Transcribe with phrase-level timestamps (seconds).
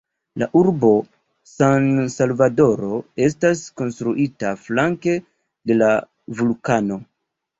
[0.41, 0.89] La urbo
[1.49, 5.15] San-Salvadoro estas konstruita flanke
[5.73, 5.93] de la
[6.41, 6.99] vulkano.